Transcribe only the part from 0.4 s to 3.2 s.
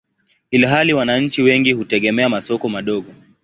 ilhali wananchi wengi hutegemea masoko madogo.